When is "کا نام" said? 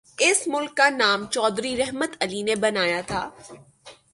0.77-1.25